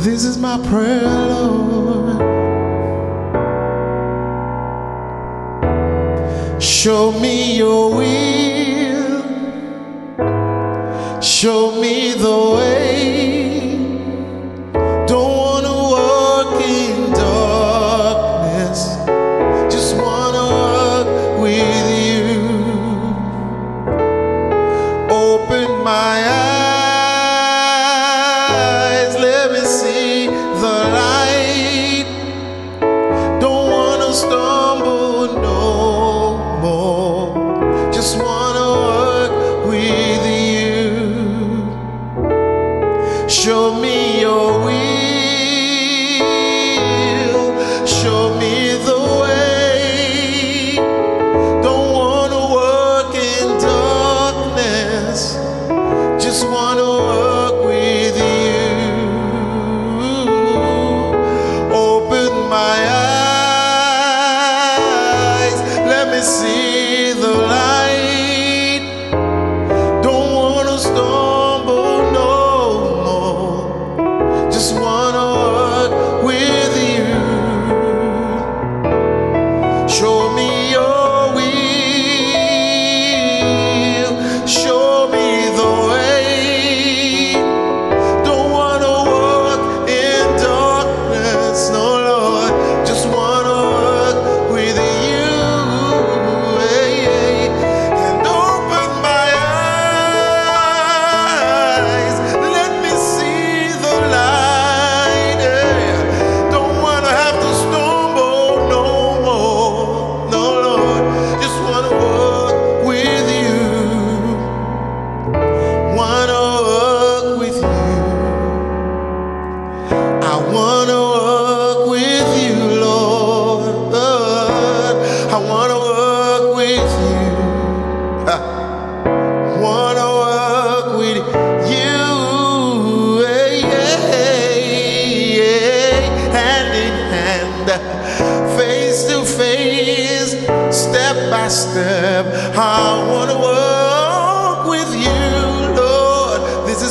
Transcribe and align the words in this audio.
This 0.00 0.24
is 0.24 0.38
my 0.38 0.58
prayer, 0.68 1.02
Lord. 1.02 2.22
Show 6.62 7.10
me 7.18 7.56
your 7.56 7.96
will. 7.96 9.22
Show 11.20 11.80
me 11.80 12.14
the 12.14 12.52
way. 12.54 12.67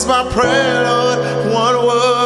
My 0.08 0.24
prayer, 0.32 0.84
Lord. 0.84 1.20
Wanna 1.54 1.86
walk 1.86 2.17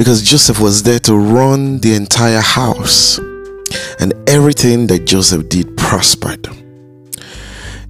Because 0.00 0.22
Joseph 0.22 0.60
was 0.60 0.82
there 0.82 0.98
to 1.00 1.14
run 1.14 1.78
the 1.80 1.92
entire 1.92 2.40
house, 2.40 3.18
and 3.98 4.14
everything 4.26 4.86
that 4.86 5.04
Joseph 5.04 5.50
did 5.50 5.76
prospered. 5.76 6.48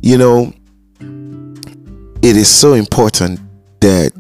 You 0.01 0.19
know, 0.19 0.53
it 1.01 2.37
is 2.37 2.49
so 2.49 2.73
important 2.73 3.39
that 3.79 4.13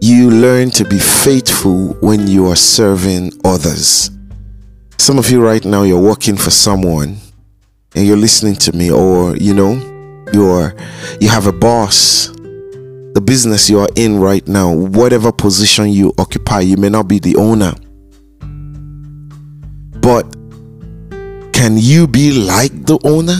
you 0.00 0.32
learn 0.32 0.70
to 0.72 0.84
be 0.84 0.98
faithful 0.98 1.94
when 2.00 2.26
you 2.26 2.48
are 2.48 2.56
serving 2.56 3.30
others. 3.44 4.10
Some 4.98 5.16
of 5.16 5.30
you 5.30 5.40
right 5.40 5.64
now 5.64 5.84
you're 5.84 6.02
working 6.02 6.36
for 6.36 6.50
someone 6.50 7.18
and 7.94 8.04
you're 8.04 8.16
listening 8.16 8.56
to 8.56 8.72
me 8.72 8.90
or 8.90 9.36
you 9.36 9.54
know 9.54 9.74
you're 10.32 10.74
you 11.20 11.28
have 11.28 11.46
a 11.46 11.52
boss 11.52 12.35
the 13.16 13.20
business 13.22 13.70
you 13.70 13.80
are 13.80 13.88
in 13.96 14.20
right 14.20 14.46
now 14.46 14.70
whatever 14.70 15.32
position 15.32 15.88
you 15.88 16.12
occupy 16.18 16.60
you 16.60 16.76
may 16.76 16.90
not 16.90 17.08
be 17.08 17.18
the 17.18 17.34
owner. 17.36 17.72
But 20.02 20.30
can 21.54 21.78
you 21.78 22.06
be 22.06 22.30
like 22.32 22.72
the 22.84 22.98
owner? 23.04 23.38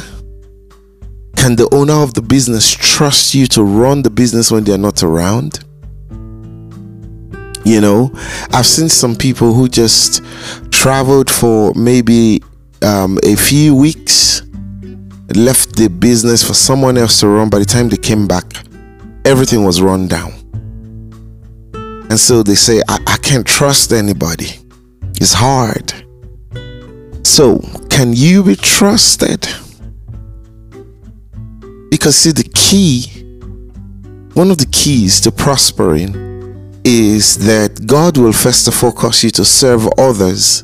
Can 1.37 1.57
the 1.57 1.69
owner 1.75 1.93
of 1.93 2.15
the 2.15 2.23
business 2.23 2.71
trust 2.71 3.35
you 3.35 3.47
to 3.49 3.63
run 3.63 4.01
the 4.01 4.09
business 4.09 4.51
when 4.51 4.65
they're 4.65 4.79
not 4.79 5.03
around? 5.03 5.63
You 7.67 7.83
know 7.83 8.11
i've 8.53 8.65
seen 8.65 8.89
some 8.89 9.15
people 9.15 9.53
who 9.53 9.69
just 9.69 10.23
traveled 10.71 11.29
for 11.31 11.75
maybe 11.75 12.41
um, 12.81 13.19
a 13.25 13.37
few 13.37 13.75
weeks 13.75 14.41
left 15.35 15.77
the 15.77 15.89
business 15.91 16.43
for 16.43 16.55
someone 16.55 16.97
else 16.97 17.21
to 17.21 17.29
run. 17.29 17.51
By 17.51 17.59
the 17.59 17.65
time 17.67 17.91
they 17.91 17.99
came 17.99 18.27
back 18.27 18.45
everything 19.27 19.65
was 19.65 19.83
run 19.83 20.07
down. 20.07 20.33
And 22.09 22.19
so 22.19 22.43
they 22.45 22.55
say 22.55 22.81
i, 22.89 22.99
I 23.07 23.17
can't 23.19 23.47
trust 23.47 23.93
anybody. 23.93 24.51
It's 25.21 25.33
hard. 25.33 25.93
So 27.27 27.59
can 27.91 28.13
you 28.13 28.45
be 28.45 28.55
trusted? 28.55 29.47
Because 31.91 32.15
see 32.17 32.31
the 32.31 32.49
key 32.55 33.25
one 34.35 34.51
of 34.51 34.59
the 34.59 34.67
keys 34.71 35.21
to 35.23 35.33
prospering 35.33 36.15
is 36.85 37.39
that 37.47 37.87
God 37.87 38.19
will 38.19 38.35
first 38.35 38.69
of 38.69 38.85
all 38.85 38.93
cause 38.93 39.25
you 39.25 39.31
to 39.31 39.45
serve 39.45 39.89
others. 39.99 40.63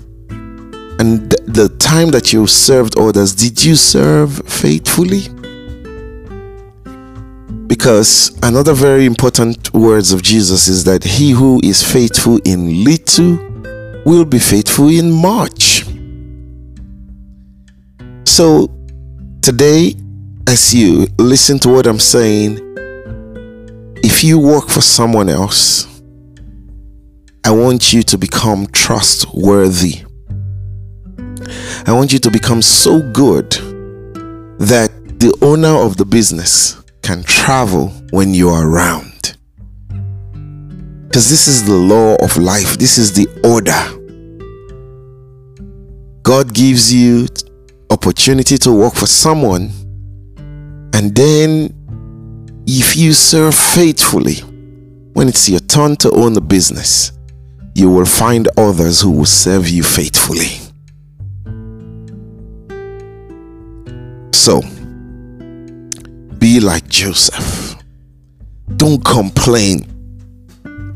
And 1.01 1.31
th- 1.31 1.43
the 1.47 1.75
time 1.79 2.11
that 2.11 2.33
you 2.33 2.47
served 2.47 2.99
others, 2.99 3.35
did 3.35 3.65
you 3.65 3.75
serve 3.77 4.47
faithfully? 4.47 5.23
Because 7.73 8.39
another 8.43 8.75
very 8.75 9.07
important 9.07 9.73
words 9.73 10.13
of 10.13 10.23
Jesus 10.23 10.69
is 10.69 10.85
that 10.85 11.03
he 11.03 11.31
who 11.31 11.59
is 11.65 11.83
faithful 11.83 12.39
in 12.45 12.85
little 12.85 13.39
will 14.05 14.27
be 14.27 14.39
faithful 14.39 14.91
in 14.91 15.11
much. 15.11 15.87
So 18.27 18.69
today, 19.41 19.95
as 20.47 20.75
you 20.75 21.07
listen 21.17 21.59
to 21.61 21.71
what 21.71 21.87
I'm 21.87 21.99
saying, 21.99 22.59
if 24.05 24.23
you 24.23 24.39
work 24.39 24.69
for 24.69 24.83
someone 24.83 25.31
else, 25.31 26.03
I 27.43 27.53
want 27.53 27.95
you 27.95 28.03
to 28.03 28.19
become 28.19 28.67
trustworthy. 28.67 30.03
I 31.87 31.93
want 31.95 32.13
you 32.13 32.19
to 32.19 32.31
become 32.31 32.61
so 32.61 33.01
good 33.13 33.51
that 34.59 34.91
the 35.21 35.35
owner 35.41 35.75
of 35.75 35.97
the 35.97 36.05
business 36.05 36.82
can 37.03 37.23
travel 37.25 37.89
when 38.11 38.33
you 38.33 38.49
are 38.49 38.67
around. 38.67 39.37
Because 41.07 41.29
this 41.29 41.47
is 41.47 41.65
the 41.65 41.75
law 41.75 42.17
of 42.17 42.37
life, 42.37 42.79
this 42.79 42.97
is 42.97 43.13
the 43.13 43.29
order. 43.45 43.99
God 46.23 46.55
gives 46.55 46.95
you 46.95 47.27
opportunity 47.91 48.57
to 48.59 48.73
work 48.73 48.95
for 48.95 49.07
someone, 49.07 49.71
and 50.95 51.15
then 51.15 51.75
if 52.67 52.97
you 52.97 53.13
serve 53.13 53.55
faithfully, 53.55 54.37
when 55.13 55.29
it's 55.29 55.49
your 55.49 55.61
turn 55.61 55.97
to 55.97 56.11
own 56.13 56.33
the 56.33 56.41
business, 56.41 57.13
you 57.75 57.91
will 57.91 58.07
find 58.07 58.49
others 58.57 59.01
who 59.01 59.11
will 59.11 59.27
serve 59.27 59.69
you 59.69 59.83
faithfully. 59.83 60.59
So, 64.33 64.63
be 66.53 66.61
like 66.61 66.87
Joseph. 66.87 67.77
Don't 68.77 69.03
complain. 69.03 69.87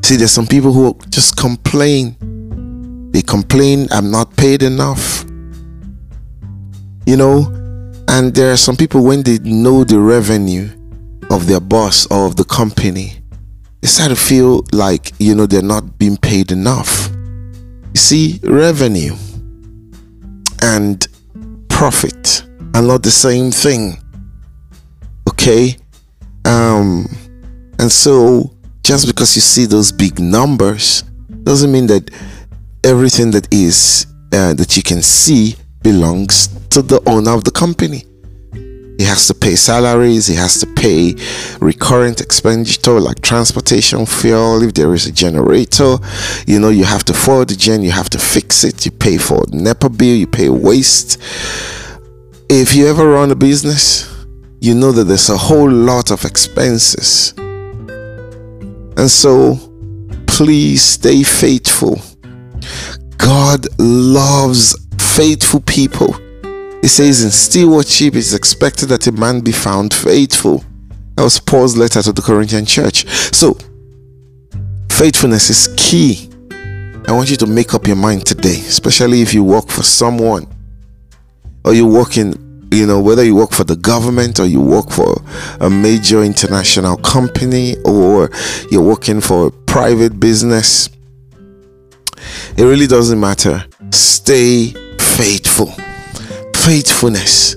See, 0.04 0.16
there's 0.16 0.30
some 0.30 0.46
people 0.46 0.70
who 0.70 0.98
just 1.08 1.38
complain. 1.38 2.14
They 3.10 3.22
complain, 3.22 3.88
I'm 3.90 4.10
not 4.10 4.36
paid 4.36 4.62
enough. 4.62 5.24
You 7.06 7.16
know, 7.16 7.46
and 8.08 8.34
there 8.34 8.52
are 8.52 8.58
some 8.58 8.76
people 8.76 9.02
when 9.02 9.22
they 9.22 9.38
know 9.38 9.82
the 9.82 9.98
revenue 9.98 10.68
of 11.30 11.46
their 11.46 11.60
boss 11.60 12.06
or 12.10 12.26
of 12.26 12.36
the 12.36 12.44
company, 12.44 13.14
they 13.80 13.88
start 13.88 14.10
to 14.10 14.16
feel 14.16 14.62
like, 14.72 15.12
you 15.18 15.34
know, 15.34 15.46
they're 15.46 15.62
not 15.62 15.98
being 15.98 16.18
paid 16.18 16.52
enough. 16.52 17.08
You 17.94 18.00
see, 18.08 18.40
revenue 18.42 19.16
and 20.60 21.06
profit 21.70 22.44
are 22.74 22.82
not 22.82 23.02
the 23.02 23.10
same 23.10 23.50
thing. 23.50 23.96
Okay? 25.28 25.76
Um, 26.44 27.06
and 27.78 27.90
so 27.90 28.52
just 28.82 29.06
because 29.06 29.34
you 29.34 29.42
see 29.42 29.66
those 29.66 29.90
big 29.90 30.20
numbers 30.20 31.02
doesn't 31.42 31.72
mean 31.72 31.86
that 31.88 32.10
everything 32.84 33.32
that 33.32 33.52
is 33.52 34.06
uh, 34.32 34.54
that 34.54 34.76
you 34.76 34.82
can 34.82 35.02
see 35.02 35.56
belongs 35.82 36.48
to 36.70 36.82
the 36.82 37.00
owner 37.08 37.32
of 37.32 37.44
the 37.44 37.50
company. 37.50 38.04
He 38.98 39.04
has 39.04 39.26
to 39.26 39.34
pay 39.34 39.56
salaries, 39.56 40.26
he 40.26 40.34
has 40.36 40.58
to 40.60 40.66
pay 40.66 41.14
recurrent 41.60 42.20
expenditure 42.20 42.98
like 42.98 43.20
transportation, 43.20 44.06
fuel, 44.06 44.62
if 44.62 44.72
there 44.72 44.94
is 44.94 45.06
a 45.06 45.12
generator, 45.12 45.98
you 46.46 46.58
know, 46.58 46.70
you 46.70 46.84
have 46.84 47.04
to 47.04 47.12
forward 47.12 47.48
the 47.48 47.56
gen, 47.56 47.82
you 47.82 47.90
have 47.90 48.08
to 48.10 48.18
fix 48.18 48.64
it, 48.64 48.86
you 48.86 48.90
pay 48.90 49.18
for 49.18 49.44
NEPA 49.52 49.90
bill, 49.90 50.16
you 50.16 50.26
pay 50.26 50.48
waste. 50.48 51.20
If 52.48 52.74
you 52.74 52.86
ever 52.86 53.06
run 53.10 53.30
a 53.30 53.34
business, 53.34 54.15
you 54.60 54.74
know 54.74 54.92
that 54.92 55.04
there's 55.04 55.28
a 55.28 55.36
whole 55.36 55.70
lot 55.70 56.10
of 56.10 56.24
expenses. 56.24 57.34
And 58.96 59.10
so 59.10 59.58
please 60.26 60.82
stay 60.82 61.22
faithful. 61.22 62.00
God 63.16 63.66
loves 63.78 64.76
faithful 64.98 65.60
people. 65.60 66.12
He 66.82 66.88
says 66.88 67.24
in 67.24 67.30
stewardship, 67.30 68.14
it's 68.14 68.32
expected 68.32 68.90
that 68.90 69.06
a 69.06 69.12
man 69.12 69.40
be 69.40 69.52
found 69.52 69.92
faithful. 69.92 70.64
That 71.16 71.22
was 71.22 71.40
Paul's 71.40 71.76
letter 71.76 72.02
to 72.02 72.12
the 72.12 72.22
Corinthian 72.22 72.66
church. 72.66 73.06
So, 73.34 73.56
faithfulness 74.90 75.50
is 75.50 75.74
key. 75.76 76.30
I 77.08 77.12
want 77.12 77.30
you 77.30 77.36
to 77.38 77.46
make 77.46 77.72
up 77.72 77.86
your 77.86 77.96
mind 77.96 78.26
today, 78.26 78.58
especially 78.60 79.22
if 79.22 79.32
you 79.32 79.42
work 79.42 79.68
for 79.68 79.82
someone 79.82 80.46
or 81.64 81.72
you 81.72 81.86
work 81.86 82.18
in, 82.18 82.34
you 82.70 82.86
know, 82.86 83.00
whether 83.00 83.24
you 83.24 83.34
work 83.34 83.52
for 83.52 83.64
the 83.64 83.76
government 83.76 84.40
or 84.40 84.46
you 84.46 84.60
work 84.60 84.90
for 84.90 85.22
a 85.60 85.70
major 85.70 86.22
international 86.22 86.96
company 86.98 87.76
or 87.84 88.30
you're 88.70 88.82
working 88.82 89.20
for 89.20 89.48
a 89.48 89.50
private 89.50 90.18
business. 90.20 90.88
It 92.56 92.64
really 92.64 92.86
doesn't 92.86 93.20
matter. 93.20 93.64
Stay 93.90 94.68
faithful 94.98 95.72
faithfulness 96.66 97.54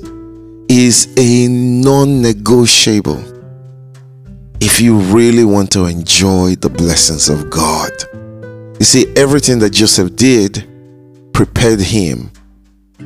is 0.69 1.11
a 1.17 1.47
non 1.47 2.21
negotiable 2.21 3.19
if 4.61 4.79
you 4.79 4.99
really 4.99 5.43
want 5.43 5.71
to 5.71 5.85
enjoy 5.85 6.53
the 6.57 6.69
blessings 6.69 7.27
of 7.27 7.49
God. 7.49 7.89
You 8.77 8.85
see, 8.85 9.11
everything 9.15 9.57
that 9.59 9.71
Joseph 9.71 10.15
did 10.15 10.63
prepared 11.33 11.79
him 11.79 12.29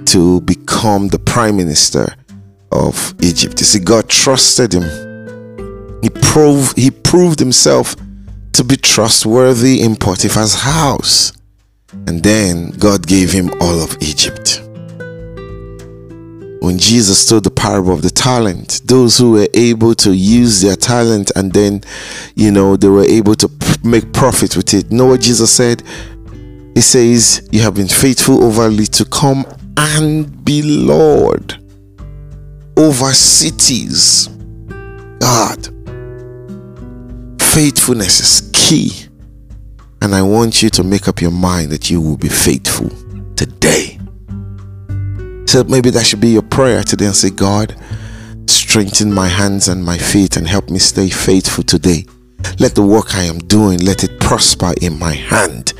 to 0.05 0.41
become 0.41 1.07
the 1.07 1.19
prime 1.19 1.57
minister 1.57 2.15
of 2.71 3.13
Egypt. 3.21 3.59
You 3.59 3.65
see, 3.65 3.79
God 3.79 4.09
trusted 4.09 4.73
him. 4.73 4.83
He 6.01 6.09
proved 6.09 6.77
he 6.77 6.91
proved 6.91 7.39
himself 7.39 7.95
to 8.53 8.63
be 8.63 8.75
trustworthy 8.75 9.81
in 9.81 9.95
Potiphar's 9.95 10.55
house. 10.55 11.33
And 12.07 12.23
then 12.23 12.71
God 12.71 13.05
gave 13.07 13.31
him 13.31 13.51
all 13.61 13.79
of 13.79 13.95
Egypt 14.01 14.63
when 16.63 16.77
Jesus 16.77 17.25
told 17.25 17.43
the 17.43 17.51
parable 17.51 17.91
of 17.91 18.01
the 18.01 18.09
talent, 18.09 18.79
those 18.85 19.17
who 19.17 19.33
were 19.33 19.49
able 19.53 19.93
to 19.95 20.15
use 20.15 20.61
their 20.61 20.77
talent 20.77 21.29
and 21.35 21.51
then, 21.51 21.81
you 22.35 22.51
know, 22.51 22.77
they 22.77 22.87
were 22.87 23.03
able 23.03 23.35
to 23.35 23.51
make 23.83 24.13
profit 24.13 24.55
with 24.55 24.73
it. 24.73 24.89
Know 24.89 25.07
what 25.07 25.19
Jesus 25.19 25.51
said? 25.51 25.83
He 26.73 26.79
says, 26.79 27.45
You 27.51 27.59
have 27.63 27.75
been 27.75 27.89
faithful 27.89 28.41
over 28.45 28.69
little, 28.69 29.03
to 29.03 29.12
come 29.12 29.45
and 29.77 30.44
be 30.46 30.62
Lord 30.62 31.60
over 32.77 33.13
cities. 33.13 34.27
God, 35.20 35.65
faithfulness 37.42 38.20
is 38.20 38.50
key. 38.53 39.08
And 40.01 40.13
I 40.13 40.22
want 40.22 40.62
you 40.62 40.70
to 40.72 40.84
make 40.84 41.08
up 41.08 41.22
your 41.22 41.32
mind 41.32 41.72
that 41.72 41.89
you 41.89 42.01
will 42.01 42.18
be 42.18 42.27
faithful 42.27 42.89
today. 43.36 44.00
So 45.48 45.63
maybe 45.63 45.89
that 45.92 46.06
should 46.06 46.20
be 46.20 46.30
your 46.30 46.42
prayer 46.42 46.84
today 46.84 47.06
and 47.06 47.15
say, 47.15 47.30
God, 47.30 47.75
strengthen 48.48 49.13
my 49.13 49.27
hands 49.27 49.68
and 49.68 49.84
my 49.84 49.98
feet 49.98 50.36
and 50.36 50.48
help 50.48 50.70
me 50.70 50.80
stay 50.80 51.10
faithful 51.10 51.63
today. 51.63 52.06
Let 52.60 52.75
the 52.75 52.82
work 52.82 53.15
I 53.15 53.24
am 53.24 53.38
doing, 53.38 53.80
let 53.80 54.03
it 54.03 54.20
prosper 54.20 54.74
in 54.82 55.00
my 55.00 55.13
hand. 55.13 55.74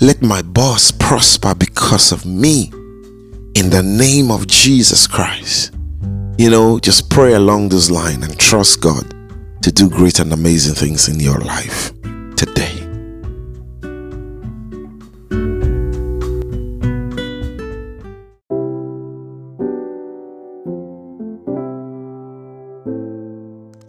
Let 0.00 0.22
my 0.22 0.42
boss 0.42 0.90
prosper 0.90 1.54
because 1.54 2.12
of 2.12 2.24
me. 2.24 2.70
In 3.56 3.70
the 3.70 3.82
name 3.82 4.30
of 4.30 4.46
Jesus 4.46 5.06
Christ. 5.06 5.74
You 6.36 6.50
know, 6.50 6.78
just 6.78 7.08
pray 7.08 7.32
along 7.32 7.70
this 7.70 7.90
line 7.90 8.22
and 8.22 8.38
trust 8.38 8.82
God 8.82 9.14
to 9.62 9.72
do 9.72 9.88
great 9.88 10.18
and 10.18 10.30
amazing 10.34 10.74
things 10.74 11.08
in 11.08 11.18
your 11.18 11.38
life 11.38 11.90
today. 12.36 12.74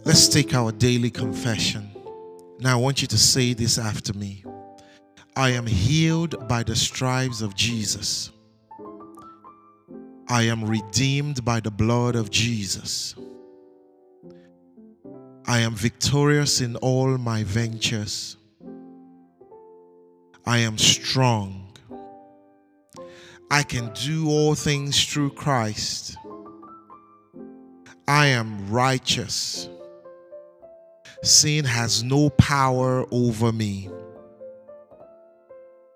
Let's 0.06 0.28
take 0.28 0.54
our 0.54 0.72
daily 0.72 1.10
confession. 1.10 1.90
Now, 2.58 2.78
I 2.78 2.80
want 2.80 3.02
you 3.02 3.08
to 3.08 3.18
say 3.18 3.52
this 3.52 3.76
after 3.76 4.14
me 4.14 4.44
I 5.36 5.50
am 5.50 5.66
healed 5.66 6.48
by 6.48 6.62
the 6.62 6.74
stripes 6.74 7.42
of 7.42 7.54
Jesus. 7.54 8.30
I 10.30 10.42
am 10.42 10.64
redeemed 10.64 11.42
by 11.44 11.60
the 11.60 11.70
blood 11.70 12.14
of 12.14 12.30
Jesus. 12.30 13.14
I 15.46 15.60
am 15.60 15.74
victorious 15.74 16.60
in 16.60 16.76
all 16.76 17.16
my 17.16 17.44
ventures. 17.44 18.36
I 20.44 20.58
am 20.58 20.76
strong. 20.76 21.72
I 23.50 23.62
can 23.62 23.90
do 23.94 24.28
all 24.28 24.54
things 24.54 25.02
through 25.02 25.30
Christ. 25.30 26.18
I 28.06 28.26
am 28.26 28.70
righteous. 28.70 29.70
Sin 31.22 31.64
has 31.64 32.02
no 32.02 32.28
power 32.28 33.06
over 33.10 33.50
me. 33.50 33.88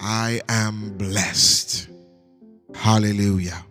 I 0.00 0.40
am 0.48 0.96
blessed. 0.96 1.88
Hallelujah. 2.74 3.64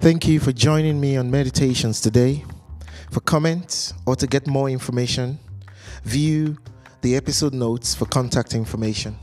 Thank 0.00 0.26
you 0.26 0.40
for 0.40 0.50
joining 0.50 0.98
me 0.98 1.18
on 1.18 1.30
Meditations 1.30 2.00
today. 2.00 2.42
For 3.10 3.20
comments 3.20 3.92
or 4.06 4.16
to 4.16 4.26
get 4.26 4.46
more 4.46 4.70
information, 4.70 5.38
view 6.04 6.56
the 7.02 7.16
episode 7.16 7.54
notes 7.54 7.94
for 7.94 8.06
contact 8.06 8.54
information. 8.54 9.16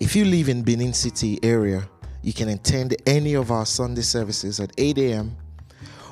If 0.00 0.16
you 0.16 0.24
live 0.24 0.48
in 0.48 0.62
Benin 0.62 0.92
City 0.92 1.38
area, 1.42 1.88
you 2.22 2.32
can 2.32 2.48
attend 2.48 2.96
any 3.06 3.34
of 3.34 3.50
our 3.50 3.64
Sunday 3.64 4.02
services 4.02 4.60
at 4.60 4.72
8 4.76 4.98
a.m. 4.98 5.36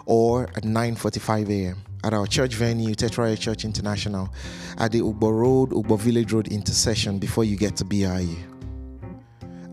or 0.07 0.45
at 0.57 0.63
9:45 0.63 1.51
a.m. 1.51 1.77
at 2.05 2.15
our 2.15 2.27
church 2.27 2.55
venue, 2.55 2.95
Tetraya 2.95 3.39
Church 3.39 3.65
International, 3.65 4.33
at 4.79 4.93
the 4.93 5.01
Ugbor 5.01 5.33
Road, 5.33 5.71
Ugbor 5.71 5.99
Village 5.99 6.33
Road 6.33 6.49
intersection 6.49 7.19
before 7.19 7.45
you 7.45 7.57
get 7.57 7.77
to 7.77 7.85
BIU. 7.85 8.37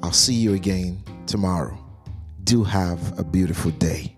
I'll 0.03 0.11
see 0.11 0.35
you 0.35 0.53
again 0.53 1.03
tomorrow 1.25 1.85
do 2.45 2.63
have 2.63 3.17
a 3.19 3.23
beautiful 3.23 3.71
day. 3.71 4.15